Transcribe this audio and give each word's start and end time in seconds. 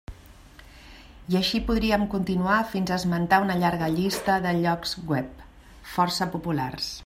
I 1.33 1.35
així 1.39 1.59
podríem 1.67 2.05
continuar 2.13 2.57
fins 2.71 2.93
a 2.93 2.97
esmentar 3.01 3.41
una 3.45 3.57
llarga 3.65 3.91
llista 3.99 4.41
de 4.47 4.57
llocs 4.65 4.97
webs 5.13 5.47
força 5.95 6.31
populars. 6.37 6.91